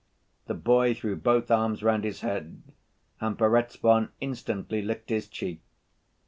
The 0.47 0.55
boy 0.55 0.95
threw 0.95 1.15
both 1.15 1.51
arms 1.51 1.83
round 1.83 2.05
his 2.05 2.21
head 2.21 2.63
and 3.19 3.37
Perezvon 3.37 4.09
instantly 4.19 4.81
licked 4.81 5.11
his 5.11 5.27
cheek. 5.27 5.61